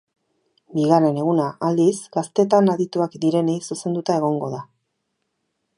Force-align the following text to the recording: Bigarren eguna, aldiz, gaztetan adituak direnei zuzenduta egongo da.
Bigarren 0.77 1.19
eguna, 1.23 1.45
aldiz, 1.67 1.93
gaztetan 2.17 2.73
adituak 2.75 3.19
direnei 3.27 3.59
zuzenduta 3.69 4.19
egongo 4.23 4.53
da. 4.57 4.65